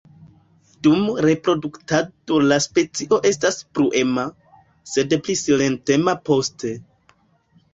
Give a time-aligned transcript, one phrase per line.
[0.85, 4.25] Dum reproduktado la specio estas bruema,
[4.95, 6.75] sed pli silentema poste.